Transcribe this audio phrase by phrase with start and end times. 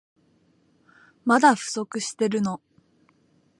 [1.25, 2.59] まだ不足してるの？